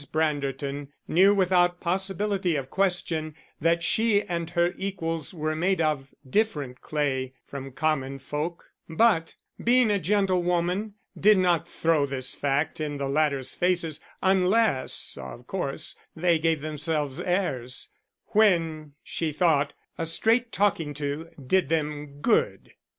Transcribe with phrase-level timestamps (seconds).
[0.11, 6.81] Branderton knew without possibility of question that she and her equals were made of different
[6.81, 13.07] clay from common folk; but, being a gentlewoman, did not throw this fact in the
[13.07, 17.89] latters' faces, unless, of course, they gave themselves airs,
[18.29, 22.71] when she thought a straight talking to did them good.